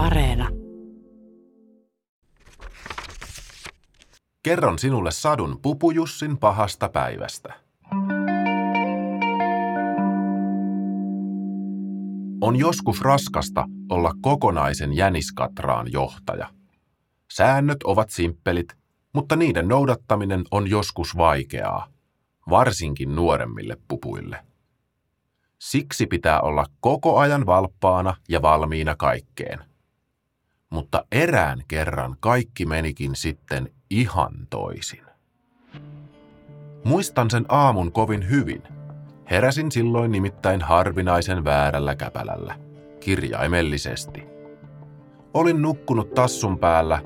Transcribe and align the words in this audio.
Areena. 0.00 0.48
Kerron 4.42 4.78
sinulle 4.78 5.10
sadun 5.10 5.58
Pupujussin 5.62 6.38
pahasta 6.38 6.88
päivästä. 6.88 7.54
On 12.40 12.56
joskus 12.56 13.00
raskasta 13.00 13.66
olla 13.88 14.12
kokonaisen 14.20 14.96
jäniskatraan 14.96 15.92
johtaja. 15.92 16.48
Säännöt 17.32 17.82
ovat 17.82 18.10
simppelit, 18.10 18.68
mutta 19.14 19.36
niiden 19.36 19.68
noudattaminen 19.68 20.44
on 20.50 20.70
joskus 20.70 21.16
vaikeaa, 21.16 21.88
varsinkin 22.50 23.14
nuoremmille 23.14 23.76
pupuille. 23.88 24.44
Siksi 25.58 26.06
pitää 26.06 26.40
olla 26.40 26.66
koko 26.80 27.18
ajan 27.18 27.46
valppaana 27.46 28.16
ja 28.28 28.42
valmiina 28.42 28.96
kaikkeen. 28.96 29.69
Mutta 30.70 31.04
erään 31.12 31.62
kerran 31.68 32.16
kaikki 32.20 32.66
menikin 32.66 33.16
sitten 33.16 33.70
ihan 33.90 34.32
toisin. 34.50 35.04
Muistan 36.84 37.30
sen 37.30 37.44
aamun 37.48 37.92
kovin 37.92 38.30
hyvin. 38.30 38.62
Heräsin 39.30 39.72
silloin 39.72 40.12
nimittäin 40.12 40.60
harvinaisen 40.62 41.44
väärällä 41.44 41.96
käpälällä, 41.96 42.54
kirjaimellisesti. 43.00 44.22
Olin 45.34 45.62
nukkunut 45.62 46.14
tassun 46.14 46.58
päällä 46.58 47.02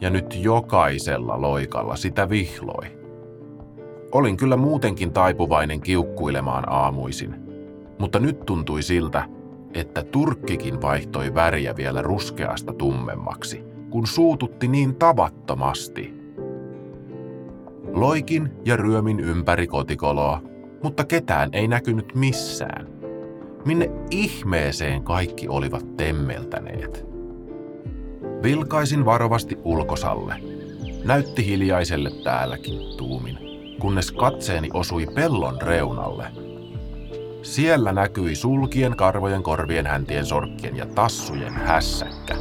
ja 0.00 0.10
nyt 0.10 0.34
jokaisella 0.34 1.40
loikalla 1.40 1.96
sitä 1.96 2.28
vihloi. 2.28 2.98
Olin 4.12 4.36
kyllä 4.36 4.56
muutenkin 4.56 5.12
taipuvainen 5.12 5.80
kiukkuilemaan 5.80 6.72
aamuisin, 6.72 7.34
mutta 7.98 8.18
nyt 8.18 8.46
tuntui 8.46 8.82
siltä, 8.82 9.28
että 9.78 10.02
turkkikin 10.02 10.82
vaihtoi 10.82 11.34
väriä 11.34 11.76
vielä 11.76 12.02
ruskeasta 12.02 12.72
tummemmaksi, 12.72 13.64
kun 13.90 14.06
suututti 14.06 14.68
niin 14.68 14.96
tavattomasti. 14.96 16.14
Loikin 17.92 18.50
ja 18.64 18.76
ryömin 18.76 19.20
ympäri 19.20 19.66
kotikoloa, 19.66 20.42
mutta 20.82 21.04
ketään 21.04 21.50
ei 21.52 21.68
näkynyt 21.68 22.14
missään. 22.14 22.88
Minne 23.64 23.90
ihmeeseen 24.10 25.02
kaikki 25.02 25.48
olivat 25.48 25.96
temmeltäneet? 25.96 27.06
Vilkaisin 28.42 29.04
varovasti 29.04 29.58
ulkosalle. 29.64 30.34
Näytti 31.04 31.46
hiljaiselle 31.46 32.10
täälläkin, 32.24 32.96
tuumin, 32.96 33.38
kunnes 33.80 34.12
katseeni 34.12 34.68
osui 34.74 35.06
pellon 35.14 35.62
reunalle. 35.62 36.47
Siellä 37.42 37.92
näkyi 37.92 38.36
sulkien 38.36 38.96
karvojen 38.96 39.42
korvien 39.42 39.86
häntien 39.86 40.26
sorkkien 40.26 40.76
ja 40.76 40.86
tassujen 40.86 41.52
hässäkkä. 41.52 42.36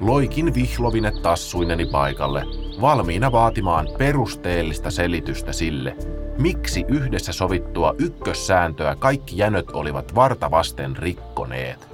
Loikin 0.00 0.54
vihlovine 0.54 1.12
tassuineni 1.22 1.86
paikalle, 1.86 2.44
valmiina 2.80 3.32
vaatimaan 3.32 3.88
perusteellista 3.98 4.90
selitystä 4.90 5.52
sille, 5.52 5.96
miksi 6.38 6.84
yhdessä 6.88 7.32
sovittua 7.32 7.94
ykkössääntöä 7.98 8.96
kaikki 8.96 9.38
jänöt 9.38 9.70
olivat 9.70 10.14
vartavasten 10.14 10.96
rikkoneet. 10.96 11.88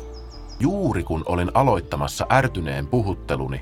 Juuri 0.61 1.03
kun 1.03 1.23
olin 1.27 1.51
aloittamassa 1.55 2.27
ärtyneen 2.33 2.87
puhutteluni, 2.87 3.61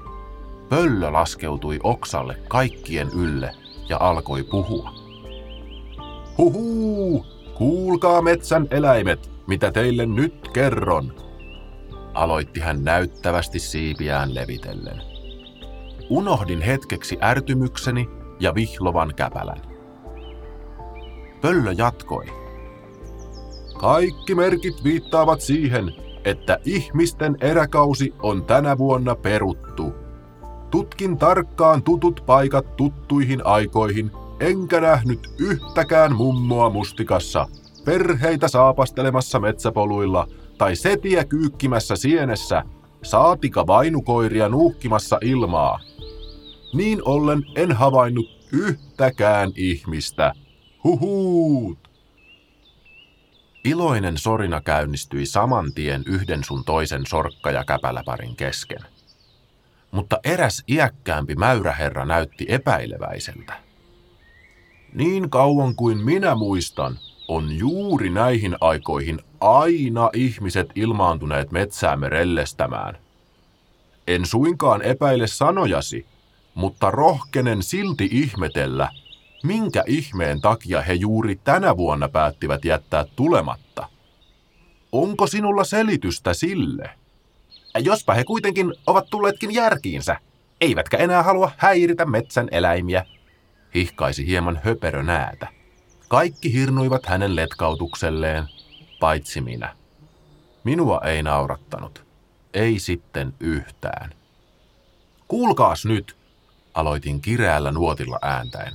pöllö 0.68 1.12
laskeutui 1.12 1.80
oksalle 1.82 2.36
kaikkien 2.48 3.08
ylle 3.16 3.54
ja 3.88 3.96
alkoi 4.00 4.42
puhua. 4.44 4.90
Huhuu! 6.38 7.39
Kuulkaa 7.60 8.22
metsän 8.22 8.66
eläimet, 8.70 9.30
mitä 9.46 9.72
teille 9.72 10.06
nyt 10.06 10.48
kerron, 10.52 11.14
aloitti 12.14 12.60
hän 12.60 12.84
näyttävästi 12.84 13.58
siipiään 13.58 14.34
levitellen. 14.34 15.02
Unohdin 16.10 16.60
hetkeksi 16.60 17.18
ärtymykseni 17.22 18.08
ja 18.38 18.54
vihlovan 18.54 19.14
käpälän. 19.16 19.62
Pöllö 21.40 21.72
jatkoi. 21.72 22.26
Kaikki 23.78 24.34
merkit 24.34 24.84
viittaavat 24.84 25.40
siihen, 25.40 25.94
että 26.24 26.58
ihmisten 26.64 27.36
eräkausi 27.40 28.14
on 28.22 28.44
tänä 28.44 28.78
vuonna 28.78 29.14
peruttu. 29.14 29.94
Tutkin 30.70 31.18
tarkkaan 31.18 31.82
tutut 31.82 32.22
paikat 32.26 32.76
tuttuihin 32.76 33.46
aikoihin, 33.46 34.10
enkä 34.40 34.80
nähnyt 34.80 35.30
yhtäkään 35.38 36.16
mummoa 36.16 36.70
mustikassa, 36.70 37.46
perheitä 37.84 38.48
saapastelemassa 38.48 39.40
metsäpoluilla 39.40 40.26
tai 40.58 40.76
setiä 40.76 41.24
kyykkimässä 41.24 41.96
sienessä, 41.96 42.62
saatika 43.02 43.66
vainukoiria 43.66 44.48
nuuhkimassa 44.48 45.18
ilmaa. 45.22 45.80
Niin 46.74 47.02
ollen 47.04 47.42
en 47.56 47.72
havainnut 47.72 48.26
yhtäkään 48.52 49.52
ihmistä. 49.56 50.32
Huhuut! 50.84 51.78
Iloinen 53.64 54.18
sorina 54.18 54.60
käynnistyi 54.60 55.26
saman 55.26 55.72
tien 55.72 56.02
yhden 56.06 56.44
sun 56.44 56.64
toisen 56.64 57.06
sorkka- 57.06 57.50
ja 57.50 57.64
käpäläparin 57.64 58.36
kesken. 58.36 58.80
Mutta 59.90 60.18
eräs 60.24 60.64
iäkkäämpi 60.68 61.34
mäyräherra 61.34 62.04
näytti 62.04 62.46
epäileväiseltä. 62.48 63.69
Niin 64.94 65.30
kauan 65.30 65.74
kuin 65.74 65.98
minä 65.98 66.34
muistan, 66.34 66.98
on 67.28 67.52
juuri 67.52 68.10
näihin 68.10 68.56
aikoihin 68.60 69.20
aina 69.40 70.10
ihmiset 70.12 70.70
ilmaantuneet 70.74 71.52
metsäämme 71.52 72.08
rellestämään. 72.08 72.98
En 74.06 74.26
suinkaan 74.26 74.82
epäile 74.82 75.26
sanojasi, 75.26 76.06
mutta 76.54 76.90
rohkenen 76.90 77.62
silti 77.62 78.08
ihmetellä, 78.12 78.88
minkä 79.42 79.84
ihmeen 79.86 80.40
takia 80.40 80.80
he 80.80 80.92
juuri 80.92 81.36
tänä 81.36 81.76
vuonna 81.76 82.08
päättivät 82.08 82.64
jättää 82.64 83.04
tulematta. 83.16 83.88
Onko 84.92 85.26
sinulla 85.26 85.64
selitystä 85.64 86.34
sille? 86.34 86.90
Jospa 87.78 88.14
he 88.14 88.24
kuitenkin 88.24 88.74
ovat 88.86 89.06
tulleetkin 89.10 89.54
järkiinsä, 89.54 90.16
eivätkä 90.60 90.96
enää 90.96 91.22
halua 91.22 91.50
häiritä 91.56 92.04
metsän 92.04 92.48
eläimiä, 92.50 93.04
hihkaisi 93.74 94.26
hieman 94.26 94.60
höperö 94.64 95.02
näätä. 95.02 95.48
Kaikki 96.08 96.52
hirnuivat 96.52 97.06
hänen 97.06 97.36
letkautukselleen, 97.36 98.44
paitsi 99.00 99.40
minä. 99.40 99.76
Minua 100.64 101.00
ei 101.00 101.22
naurattanut. 101.22 102.04
Ei 102.54 102.78
sitten 102.78 103.34
yhtään. 103.40 104.10
Kuulkaas 105.28 105.84
nyt, 105.84 106.16
aloitin 106.74 107.20
kireällä 107.20 107.72
nuotilla 107.72 108.18
ääntäen. 108.22 108.72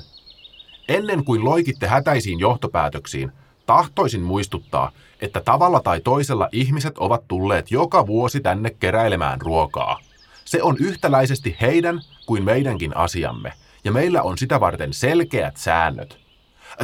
Ennen 0.88 1.26
kuin 1.26 1.46
loikitte 1.46 1.88
hätäisiin 1.88 2.40
johtopäätöksiin, 2.40 3.32
tahtoisin 3.66 4.22
muistuttaa, 4.22 4.92
että 5.22 5.42
tavalla 5.42 5.80
tai 5.80 6.02
toisella 6.02 6.50
ihmiset 6.52 6.98
ovat 6.98 7.28
tulleet 7.28 7.72
joka 7.72 8.08
vuosi 8.08 8.40
tänne 8.40 8.70
keräilemään 8.70 9.42
ruokaa. 9.42 10.00
Se 10.46 10.64
on 10.64 10.78
yhtäläisesti 10.80 11.58
heidän 11.62 12.02
kuin 12.26 12.44
meidänkin 12.44 12.98
asiamme, 12.98 13.54
ja 13.86 13.92
meillä 13.92 14.22
on 14.22 14.38
sitä 14.38 14.60
varten 14.60 14.94
selkeät 14.94 15.58
säännöt. 15.58 16.20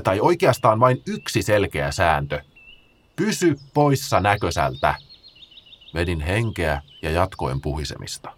Tai 0.03 0.19
oikeastaan 0.19 0.79
vain 0.79 1.01
yksi 1.07 1.41
selkeä 1.41 1.91
sääntö. 1.91 2.41
Pysy 3.15 3.59
poissa 3.73 4.19
näkösältä. 4.19 4.95
Vedin 5.93 6.21
henkeä 6.21 6.81
ja 7.01 7.11
jatkoin 7.11 7.61
puhisemista. 7.61 8.31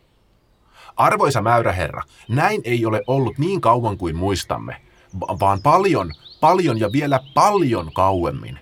Arvoisa 0.95 1.41
mäyräherra, 1.41 2.03
näin 2.27 2.61
ei 2.63 2.85
ole 2.85 3.01
ollut 3.07 3.37
niin 3.37 3.61
kauan 3.61 3.97
kuin 3.97 4.15
muistamme– 4.15 4.75
vaan 5.19 5.61
paljon, 5.61 6.11
paljon 6.39 6.79
ja 6.79 6.91
vielä 6.91 7.19
paljon 7.33 7.91
kauemmin. 7.93 8.59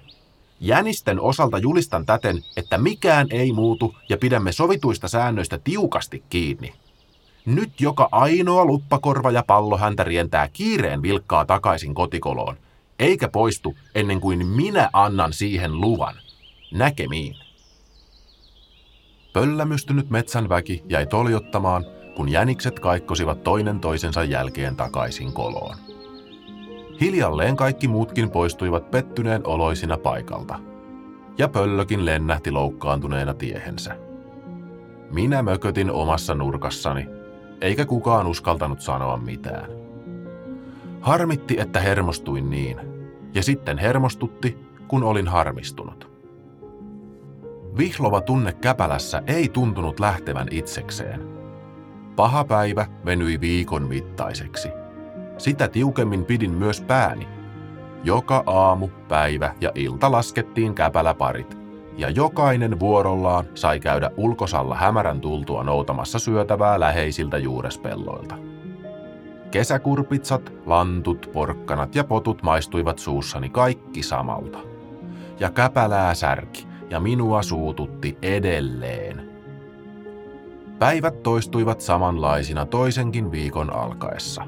Jänisten 0.60 1.20
osalta 1.20 1.58
julistan 1.58 2.06
täten, 2.06 2.44
että 2.58 2.78
mikään 2.78 3.28
ei 3.32 3.52
muutu 3.52 3.96
ja 4.10 4.18
pidämme 4.18 4.52
sovituista 4.52 5.08
säännöistä 5.08 5.58
tiukasti 5.58 6.24
kiinni. 6.30 6.74
Nyt 7.46 7.82
joka 7.82 8.10
ainoa 8.12 8.66
luppakorva 8.66 9.32
ja 9.32 9.44
pallo 9.48 9.78
häntä 9.78 10.04
rientää 10.04 10.48
kiireen 10.48 11.02
vilkkaa 11.02 11.46
takaisin 11.46 11.96
kotikoloon, 11.96 12.58
eikä 13.00 13.28
poistu 13.28 13.76
ennen 13.96 14.22
kuin 14.22 14.48
minä 14.48 14.90
annan 14.94 15.34
siihen 15.34 15.82
luvan. 15.82 16.16
Näkemiin. 16.74 17.36
Pöllämystynyt 19.34 20.10
metsän 20.10 20.50
väki 20.50 20.84
jäi 20.90 21.06
toljottamaan, 21.06 21.86
kun 22.16 22.30
jänikset 22.30 22.80
kaikkosivat 22.80 23.44
toinen 23.44 23.80
toisensa 23.80 24.24
jälkeen 24.24 24.76
takaisin 24.76 25.34
koloon. 25.34 25.76
Hiljalleen 27.02 27.56
kaikki 27.56 27.88
muutkin 27.88 28.30
poistuivat 28.30 28.92
pettyneen 28.92 29.48
oloisina 29.48 29.98
paikalta. 29.98 30.60
Ja 31.38 31.50
pöllökin 31.50 32.06
lennähti 32.06 32.52
loukkaantuneena 32.52 33.34
tiehensä. 33.34 33.98
Minä 35.12 35.44
mökötin 35.44 35.92
omassa 35.92 36.36
nurkassani, 36.36 37.08
eikä 37.62 37.86
kukaan 37.86 38.28
uskaltanut 38.28 38.82
sanoa 38.82 39.18
mitään. 39.18 39.70
Harmitti, 41.02 41.60
että 41.60 41.80
hermostuin 41.80 42.50
niin, 42.50 42.78
ja 43.34 43.44
sitten 43.44 43.78
hermostutti, 43.78 44.58
kun 44.88 45.04
olin 45.04 45.28
harmistunut. 45.28 46.12
Vihlova 47.78 48.22
tunne 48.22 48.54
käpälässä 48.54 49.24
ei 49.28 49.50
tuntunut 49.50 50.00
lähtevän 50.00 50.48
itsekseen. 50.52 51.28
Paha 52.16 52.44
päivä 52.44 52.86
venyi 53.06 53.42
viikon 53.42 53.84
mittaiseksi. 53.84 54.70
Sitä 55.38 55.68
tiukemmin 55.68 56.26
pidin 56.26 56.52
myös 56.52 56.82
pääni. 56.82 57.28
Joka 58.04 58.44
aamu, 58.46 58.88
päivä 59.08 59.56
ja 59.62 59.72
ilta 59.76 60.12
laskettiin 60.12 60.76
käpäläparit, 60.76 61.58
ja 61.98 62.10
jokainen 62.10 62.80
vuorollaan 62.80 63.46
sai 63.54 63.80
käydä 63.80 64.12
ulkosalla 64.18 64.76
hämärän 64.76 65.22
tultua 65.22 65.64
noutamassa 65.64 66.20
syötävää 66.20 66.80
läheisiltä 66.80 67.38
juurespelloilta. 67.38 68.36
Kesäkurpitsat, 69.52 70.54
lantut, 70.66 71.30
porkkanat 71.34 71.96
ja 71.96 72.04
potut 72.04 72.44
maistuivat 72.44 73.00
suussani 73.00 73.50
kaikki 73.50 74.04
samalta. 74.04 74.58
Ja 75.40 75.50
käpälää 75.50 76.14
särki, 76.14 76.68
ja 76.90 77.00
minua 77.00 77.42
suututti 77.42 78.18
edelleen. 78.22 79.32
Päivät 80.80 81.24
toistuivat 81.24 81.82
samanlaisina 81.82 82.66
toisenkin 82.66 83.32
viikon 83.32 83.74
alkaessa. 83.74 84.44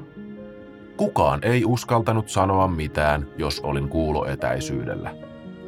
Kukaan 0.96 1.40
ei 1.42 1.64
uskaltanut 1.64 2.28
sanoa 2.28 2.68
mitään, 2.68 3.26
jos 3.38 3.60
olin 3.60 3.88
kuuloetäisyydellä. 3.88 5.14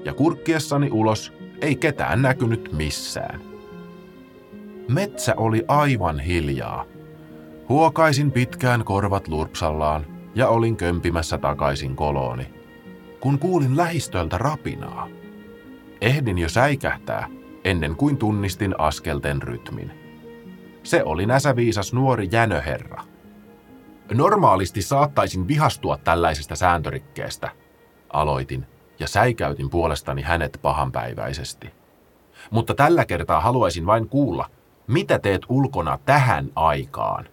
Ja 0.04 0.14
kurkkiessani 0.14 0.90
ulos 0.90 1.32
ei 1.60 1.76
ketään 1.76 2.22
näkynyt 2.22 2.72
missään. 2.72 3.40
Metsä 4.88 5.34
oli 5.36 5.64
aivan 5.68 6.20
hiljaa. 6.20 6.84
Huokaisin 7.68 8.32
pitkään 8.32 8.84
korvat 8.84 9.28
lurpsallaan 9.28 10.06
ja 10.34 10.48
olin 10.48 10.76
kömpimässä 10.76 11.38
takaisin 11.38 11.96
kolooni, 11.96 12.46
kun 13.20 13.38
kuulin 13.38 13.76
lähistöltä 13.76 14.38
rapinaa. 14.38 15.08
Ehdin 16.00 16.38
jo 16.38 16.48
säikähtää 16.48 17.28
ennen 17.64 17.96
kuin 17.96 18.16
tunnistin 18.16 18.80
askelten 18.80 19.42
rytmin. 19.42 19.90
Se 20.82 21.04
oli 21.04 21.26
näsäviisas 21.26 21.92
nuori 21.92 22.28
jänöherra. 22.32 23.02
Normaalisti 24.14 24.82
saattaisin 24.82 25.48
vihastua 25.48 25.96
tällaisesta 25.96 26.56
sääntörikkeestä, 26.56 27.50
aloitin 28.12 28.66
ja 28.98 29.08
säikäytin 29.08 29.70
puolestani 29.70 30.22
hänet 30.22 30.58
pahanpäiväisesti. 30.62 31.70
Mutta 32.50 32.74
tällä 32.74 33.04
kertaa 33.04 33.40
haluaisin 33.40 33.86
vain 33.86 34.08
kuulla, 34.08 34.50
mitä 34.86 35.18
teet 35.18 35.42
ulkona 35.48 35.98
tähän 36.04 36.50
aikaan? 36.54 37.28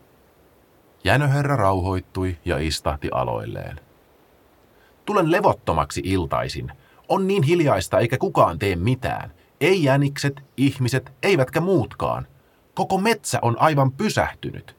Jänöherra 1.04 1.56
rauhoittui 1.56 2.38
ja 2.46 2.58
istahti 2.58 3.10
aloilleen. 3.12 3.80
Tulen 5.06 5.32
levottomaksi 5.32 6.02
iltaisin. 6.04 6.72
On 7.10 7.28
niin 7.28 7.44
hiljaista 7.44 8.00
eikä 8.00 8.18
kukaan 8.18 8.60
tee 8.60 8.76
mitään. 8.76 9.34
Ei 9.62 9.84
jänikset, 9.84 10.44
ihmiset, 10.58 11.14
eivätkä 11.24 11.62
muutkaan. 11.62 12.28
Koko 12.74 12.98
metsä 12.98 13.40
on 13.42 13.56
aivan 13.60 13.92
pysähtynyt. 13.92 14.76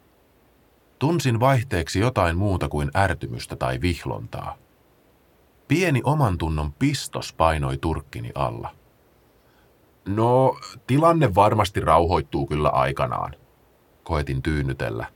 Tunsin 0.99 1.41
vaihteeksi 1.41 2.01
jotain 2.01 2.37
muuta 2.37 2.69
kuin 2.69 2.91
ärtymystä 2.97 3.57
tai 3.57 3.81
vihlontaa. 3.81 4.57
Pieni 5.75 6.01
oman 6.05 6.39
tunnon 6.39 6.73
pistos 6.73 7.33
painoi 7.33 7.79
turkkini 7.79 8.31
alla. 8.35 8.71
No, 10.09 10.57
tilanne 10.87 11.35
varmasti 11.35 11.81
rauhoittuu 11.81 12.47
kyllä 12.47 12.69
aikanaan, 12.69 13.35
koetin 14.05 14.43
tyynnytellä. 14.43 15.07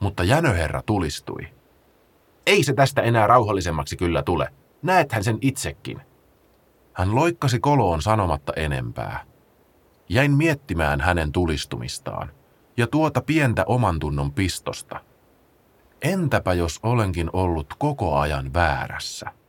Mutta 0.00 0.24
jänöherra 0.24 0.82
tulistui. 0.82 1.48
Ei 2.46 2.64
se 2.64 2.72
tästä 2.72 3.02
enää 3.02 3.26
rauhallisemmaksi 3.26 3.96
kyllä 3.96 4.22
tule. 4.22 4.48
Näethän 4.82 5.24
sen 5.24 5.38
itsekin. 5.40 6.00
Hän 6.92 7.14
loikkasi 7.14 7.60
koloon 7.60 8.02
sanomatta 8.02 8.52
enempää. 8.56 9.24
Jäin 10.08 10.32
miettimään 10.32 11.00
hänen 11.00 11.32
tulistumistaan 11.32 12.30
ja 12.76 12.86
tuota 12.86 13.20
pientä 13.20 13.64
oman 13.66 13.98
tunnon 13.98 14.32
pistosta. 14.32 15.00
Entäpä 16.02 16.54
jos 16.54 16.80
olenkin 16.82 17.30
ollut 17.32 17.74
koko 17.78 18.16
ajan 18.16 18.54
väärässä? 18.54 19.45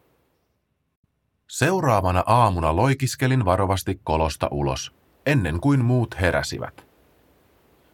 Seuraavana 1.47 2.23
aamuna 2.25 2.75
loikiskelin 2.75 3.45
varovasti 3.45 3.99
kolosta 4.03 4.47
ulos, 4.51 4.93
ennen 5.25 5.59
kuin 5.59 5.85
muut 5.85 6.15
heräsivät. 6.21 6.87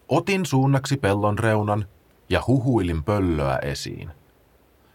Otin 0.10 0.46
suunnaksi 0.46 0.98
pellon 0.98 1.40
reunan 1.40 1.86
ja 2.30 2.44
huhuilin 2.48 3.04
pöllöä 3.04 3.58
esiin. 3.58 4.12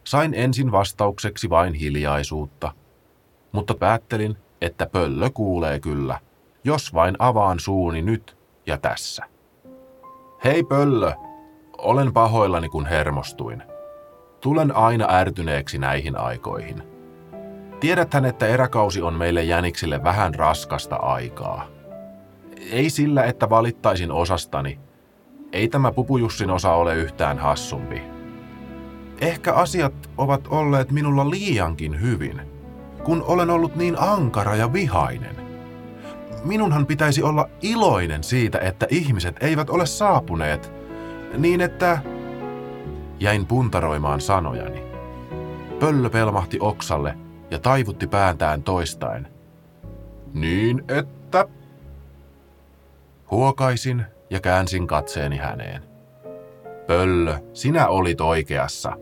Sain 0.04 0.34
ensin 0.34 0.72
vastaukseksi 0.72 1.50
vain 1.50 1.74
hiljaisuutta, 1.74 2.72
mutta 3.52 3.74
päättelin, 3.74 4.36
että 4.60 4.86
pöllö 4.86 5.30
kuulee 5.30 5.80
kyllä, 5.80 6.20
jos 6.64 6.94
vain 6.94 7.16
avaan 7.18 7.60
suuni 7.60 8.02
nyt 8.02 8.36
ja 8.66 8.78
tässä. 8.78 9.24
Hei 10.44 10.62
pöllö, 10.62 11.12
olen 11.78 12.12
pahoillani 12.12 12.68
kun 12.68 12.86
hermostuin. 12.86 13.62
Tulen 14.40 14.76
aina 14.76 15.06
ärtyneeksi 15.10 15.78
näihin 15.78 16.16
aikoihin. 16.16 16.97
Tiedäthän, 17.80 18.24
että 18.24 18.46
eräkausi 18.46 19.02
on 19.02 19.14
meille 19.14 19.42
jäniksille 19.42 20.04
vähän 20.04 20.34
raskasta 20.34 20.96
aikaa. 20.96 21.66
Ei 22.70 22.90
sillä, 22.90 23.24
että 23.24 23.50
valittaisin 23.50 24.12
osastani. 24.12 24.78
Ei 25.52 25.68
tämä 25.68 25.92
pupujussin 25.92 26.50
osa 26.50 26.72
ole 26.72 26.94
yhtään 26.94 27.38
hassumpi. 27.38 28.02
Ehkä 29.20 29.52
asiat 29.52 30.10
ovat 30.16 30.46
olleet 30.48 30.90
minulla 30.90 31.30
liiankin 31.30 32.00
hyvin, 32.00 32.40
kun 33.04 33.24
olen 33.26 33.50
ollut 33.50 33.76
niin 33.76 33.96
ankara 33.98 34.56
ja 34.56 34.72
vihainen. 34.72 35.36
Minunhan 36.44 36.86
pitäisi 36.86 37.22
olla 37.22 37.48
iloinen 37.62 38.24
siitä, 38.24 38.58
että 38.58 38.86
ihmiset 38.90 39.36
eivät 39.40 39.70
ole 39.70 39.86
saapuneet, 39.86 40.72
niin 41.36 41.60
että... 41.60 41.98
Jäin 43.20 43.46
puntaroimaan 43.46 44.20
sanojani. 44.20 44.82
Pöllö 45.80 46.10
pelmahti 46.10 46.58
oksalle 46.60 47.14
ja 47.50 47.58
taivutti 47.58 48.06
pääntään 48.06 48.62
toistain. 48.62 49.26
Niin 50.34 50.84
että... 50.88 51.48
Huokaisin 53.30 54.04
ja 54.30 54.40
käänsin 54.40 54.86
katseeni 54.86 55.36
häneen. 55.36 55.82
Pöllö, 56.86 57.38
sinä 57.52 57.88
olit 57.88 58.20
oikeassa. 58.20 58.92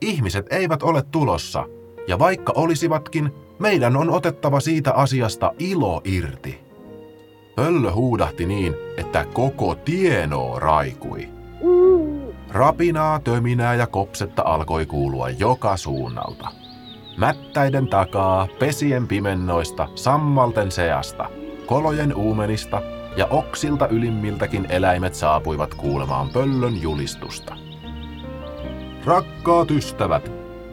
Ihmiset 0.00 0.46
eivät 0.50 0.82
ole 0.82 1.02
tulossa, 1.10 1.64
ja 2.08 2.18
vaikka 2.18 2.52
olisivatkin, 2.56 3.34
meidän 3.58 3.96
on 3.96 4.10
otettava 4.10 4.60
siitä 4.60 4.92
asiasta 4.92 5.52
ilo 5.58 6.00
irti. 6.04 6.60
Pöllö 7.56 7.92
huudahti 7.92 8.46
niin, 8.46 8.74
että 8.96 9.24
koko 9.24 9.74
tienoo 9.74 10.58
raikui. 10.58 11.28
Rapinaa, 12.50 13.18
töminää 13.20 13.74
ja 13.74 13.86
kopsetta 13.86 14.42
alkoi 14.42 14.86
kuulua 14.86 15.30
joka 15.30 15.76
suunnalta. 15.76 16.61
Mättäiden 17.16 17.88
takaa, 17.88 18.48
pesien 18.58 19.08
pimennoista, 19.08 19.88
sammalten 19.94 20.70
seasta, 20.70 21.28
kolojen 21.66 22.14
uumenista 22.14 22.82
ja 23.16 23.26
oksilta 23.26 23.88
ylimmiltäkin 23.88 24.66
eläimet 24.68 25.14
saapuivat 25.14 25.74
kuulemaan 25.74 26.28
pöllön 26.28 26.82
julistusta. 26.82 27.56
Rakkaat 29.04 29.70
ystävät, 29.70 30.32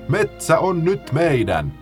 metsä 0.09 0.59
on 0.59 0.85
nyt 0.85 1.11
meidän. 1.11 1.73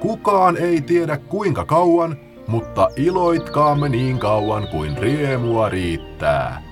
Kukaan 0.00 0.56
ei 0.56 0.80
tiedä 0.80 1.16
kuinka 1.16 1.64
kauan, 1.64 2.16
mutta 2.46 2.88
iloitkaamme 2.96 3.88
niin 3.88 4.18
kauan 4.18 4.68
kuin 4.68 4.98
riemua 4.98 5.68
riittää. 5.68 6.62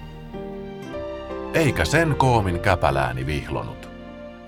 Eikä 1.55 1.85
sen 1.85 2.15
koomin 2.15 2.61
käpälääni 2.61 3.27
vihlonut. 3.27 3.91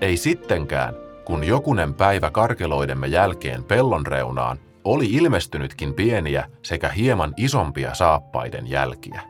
Ei 0.01 0.17
sittenkään, 0.17 1.02
kun 1.25 1.43
jokunen 1.43 1.93
päivä 1.93 2.31
karkeloidemme 2.31 3.07
jälkeen 3.07 3.63
pellon 3.63 4.07
reunaan 4.07 4.59
oli 4.83 5.05
ilmestynytkin 5.05 5.93
pieniä 5.93 6.47
sekä 6.61 6.89
hieman 6.89 7.33
isompia 7.37 7.93
saappaiden 7.93 8.69
jälkiä. 8.69 9.21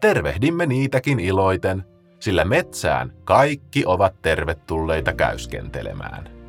Tervehdimme 0.00 0.66
niitäkin 0.66 1.20
iloiten, 1.20 1.84
sillä 2.20 2.44
metsään 2.44 3.12
kaikki 3.24 3.82
ovat 3.86 4.22
tervetulleita 4.22 5.12
käyskentelemään. 5.12 6.41